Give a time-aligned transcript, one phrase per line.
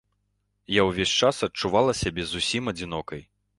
[0.75, 3.25] Я ўвесь час адчувала сябе зусім адзінокай.